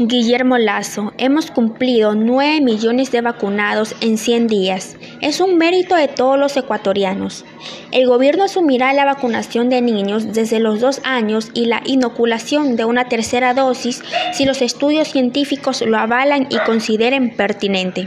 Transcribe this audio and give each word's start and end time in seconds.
Guillermo 0.00 0.58
Lazo, 0.58 1.12
hemos 1.18 1.50
cumplido 1.50 2.14
9 2.14 2.60
millones 2.60 3.10
de 3.10 3.20
vacunados 3.20 3.96
en 4.00 4.16
100 4.16 4.46
días. 4.46 4.96
Es 5.20 5.40
un 5.40 5.58
mérito 5.58 5.96
de 5.96 6.06
todos 6.06 6.38
los 6.38 6.56
ecuatorianos. 6.56 7.44
El 7.90 8.06
gobierno 8.06 8.44
asumirá 8.44 8.92
la 8.92 9.04
vacunación 9.04 9.68
de 9.68 9.82
niños 9.82 10.32
desde 10.32 10.60
los 10.60 10.78
2 10.78 11.00
años 11.02 11.50
y 11.52 11.64
la 11.64 11.82
inoculación 11.84 12.76
de 12.76 12.84
una 12.84 13.08
tercera 13.08 13.54
dosis 13.54 14.04
si 14.32 14.44
los 14.44 14.62
estudios 14.62 15.08
científicos 15.08 15.82
lo 15.82 15.98
avalan 15.98 16.46
y 16.48 16.58
consideren 16.58 17.34
pertinente. 17.34 18.06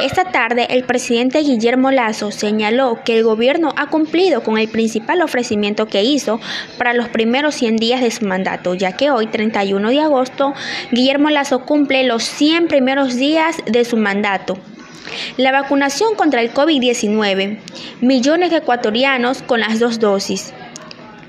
Esta 0.00 0.24
tarde, 0.24 0.66
el 0.70 0.84
presidente 0.84 1.40
Guillermo 1.40 1.90
Lazo 1.90 2.30
señaló 2.30 3.00
que 3.04 3.16
el 3.16 3.24
gobierno 3.24 3.72
ha 3.76 3.88
cumplido 3.88 4.42
con 4.42 4.58
el 4.58 4.68
principal 4.68 5.22
ofrecimiento 5.22 5.86
que 5.86 6.02
hizo 6.02 6.40
para 6.78 6.94
los 6.94 7.08
primeros 7.08 7.54
100 7.56 7.76
días 7.76 8.00
de 8.00 8.10
su 8.10 8.26
mandato, 8.26 8.74
ya 8.74 8.92
que 8.92 9.10
hoy, 9.10 9.26
31 9.26 9.90
de 9.90 10.00
agosto, 10.00 10.54
Guillermo 10.92 11.30
Lazo 11.30 11.64
cumple 11.64 12.04
los 12.04 12.22
100 12.24 12.68
primeros 12.68 13.16
días 13.16 13.56
de 13.66 13.84
su 13.84 13.96
mandato. 13.96 14.58
La 15.36 15.52
vacunación 15.52 16.14
contra 16.14 16.40
el 16.40 16.52
COVID-19, 16.52 17.58
millones 18.00 18.50
de 18.50 18.58
ecuatorianos 18.58 19.42
con 19.42 19.60
las 19.60 19.78
dos 19.78 19.98
dosis. 20.00 20.52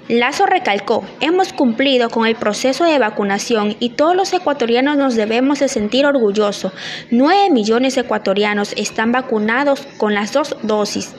Lazo 0.10 0.46
recalcó, 0.46 1.04
hemos 1.20 1.52
cumplido 1.52 2.10
con 2.10 2.26
el 2.26 2.36
proceso 2.36 2.86
de 2.86 2.98
vacunación 2.98 3.76
y 3.82 3.90
todos 3.90 4.16
los 4.16 4.32
ecuatorianos 4.32 4.96
nos 4.96 5.16
debemos 5.16 5.60
de 5.60 5.68
sentir 5.68 6.06
orgullosos. 6.06 6.72
9 7.12 7.50
millones 7.50 7.96
de 7.96 8.02
ecuatorianos 8.02 8.74
están 8.78 9.12
vacunados 9.12 9.86
con 9.98 10.14
las 10.14 10.32
dos 10.32 10.56
dosis. 10.64 11.14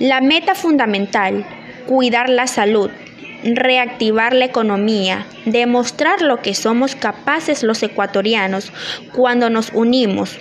La 0.00 0.20
meta 0.20 0.56
fundamental, 0.56 1.46
cuidar 1.86 2.28
la 2.28 2.48
salud, 2.48 2.90
reactivar 3.44 4.34
la 4.34 4.46
economía, 4.46 5.26
demostrar 5.46 6.20
lo 6.20 6.42
que 6.42 6.54
somos 6.54 6.96
capaces 6.96 7.62
los 7.62 7.80
ecuatorianos 7.84 8.72
cuando 9.12 9.50
nos 9.50 9.70
unimos. 9.72 10.36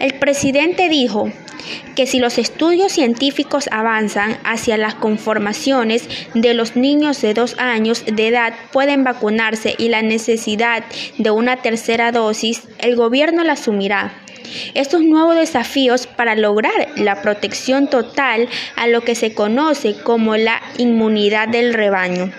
El 0.00 0.14
presidente 0.14 0.88
dijo, 0.88 1.30
que 1.94 2.06
si 2.06 2.18
los 2.18 2.38
estudios 2.38 2.92
científicos 2.92 3.68
avanzan 3.70 4.38
hacia 4.44 4.76
las 4.76 4.94
conformaciones 4.94 6.08
de 6.34 6.54
los 6.54 6.76
niños 6.76 7.20
de 7.20 7.34
dos 7.34 7.56
años 7.58 8.04
de 8.04 8.28
edad 8.28 8.54
pueden 8.72 9.04
vacunarse 9.04 9.74
y 9.78 9.88
la 9.88 10.02
necesidad 10.02 10.84
de 11.18 11.30
una 11.30 11.58
tercera 11.58 12.12
dosis, 12.12 12.62
el 12.78 12.96
gobierno 12.96 13.44
la 13.44 13.52
asumirá. 13.52 14.12
Estos 14.74 15.02
nuevos 15.02 15.36
desafíos 15.36 16.06
para 16.06 16.34
lograr 16.34 16.88
la 16.96 17.22
protección 17.22 17.88
total 17.88 18.48
a 18.76 18.86
lo 18.86 19.02
que 19.02 19.14
se 19.14 19.34
conoce 19.34 19.94
como 20.02 20.36
la 20.36 20.60
inmunidad 20.78 21.48
del 21.48 21.72
rebaño. 21.74 22.32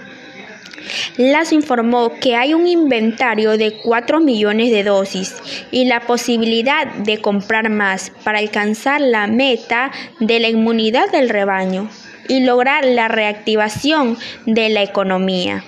Lazo 1.17 1.55
informó 1.55 2.13
que 2.19 2.36
hay 2.36 2.53
un 2.53 2.67
inventario 2.67 3.58
de 3.58 3.73
4 3.83 4.19
millones 4.19 4.72
de 4.72 4.83
dosis 4.83 5.36
y 5.72 5.86
la 5.86 6.02
posibilidad 6.02 6.88
de 6.88 7.22
comprar 7.22 7.69
más 7.69 8.11
para 8.23 8.39
alcanzar 8.39 9.02
la 9.02 9.27
meta 9.27 9.91
de 10.19 10.39
la 10.39 10.49
inmunidad 10.49 11.11
del 11.11 11.30
rebaño 11.30 11.89
y 12.27 12.41
lograr 12.41 12.86
la 12.86 13.08
reactivación 13.08 14.17
de 14.45 14.69
la 14.69 14.81
economía. 14.81 15.64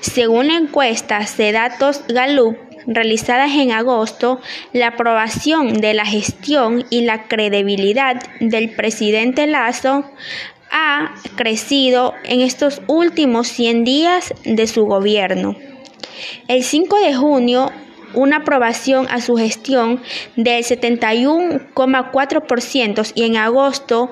Según 0.00 0.48
la 0.48 0.56
encuesta 0.56 1.20
de 1.36 1.52
datos 1.52 2.02
Gallup 2.08 2.56
realizadas 2.86 3.52
en 3.52 3.72
agosto, 3.72 4.40
la 4.72 4.88
aprobación 4.88 5.80
de 5.80 5.94
la 5.94 6.04
gestión 6.04 6.84
y 6.90 7.02
la 7.02 7.24
credibilidad 7.24 8.22
del 8.40 8.70
presidente 8.70 9.46
Lazo 9.46 10.04
ha 10.74 11.14
crecido 11.36 12.12
en 12.24 12.40
estos 12.40 12.82
últimos 12.88 13.46
100 13.46 13.84
días 13.84 14.34
de 14.44 14.66
su 14.66 14.86
gobierno. 14.86 15.54
El 16.48 16.64
5 16.64 16.98
de 16.98 17.14
junio, 17.14 17.70
una 18.12 18.38
aprobación 18.38 19.06
a 19.08 19.20
su 19.20 19.36
gestión 19.36 20.02
del 20.36 20.64
71,4% 20.64 23.12
y 23.14 23.22
en 23.22 23.36
agosto, 23.36 24.10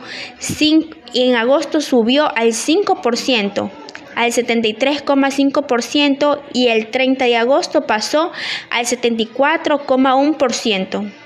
en 1.14 1.34
agosto 1.34 1.81
subió 1.81 2.28
al 2.34 2.53
5% 2.53 3.70
al 4.14 4.31
73,5% 4.31 6.42
y 6.53 6.69
el 6.69 6.91
30 6.91 7.25
de 7.25 7.37
agosto 7.37 7.87
pasó 7.87 8.31
al 8.70 8.84
74,1%. 8.84 11.22